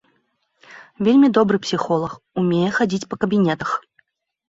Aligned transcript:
Вельмі 1.09 1.27
добры 1.39 1.57
псіхолаг, 1.67 2.11
умее 2.43 2.69
хадзіць 2.81 3.05
па 3.15 3.25
кабінетах. 3.27 3.81